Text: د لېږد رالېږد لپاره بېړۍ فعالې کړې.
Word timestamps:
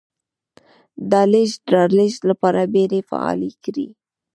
د 1.09 1.11
لېږد 1.31 1.63
رالېږد 1.75 2.21
لپاره 2.31 2.61
بېړۍ 2.73 3.01
فعالې 3.09 3.51
کړې. 3.63 3.87